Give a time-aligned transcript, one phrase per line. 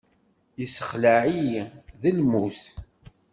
[0.59, 1.61] Yessexleɛ-iyi,
[2.01, 2.61] d lmut.